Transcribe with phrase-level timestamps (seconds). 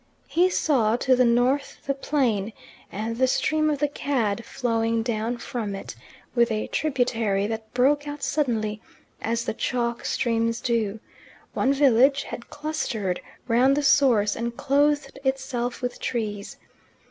[0.27, 2.53] He saw to the north the Plain,
[2.91, 5.95] and the stream of the Cad flowing down from it,
[6.33, 8.81] with a tributary that broke out suddenly,
[9.21, 10.99] as the chalk streams do:
[11.53, 16.57] one village had clustered round the source and clothed itself with trees.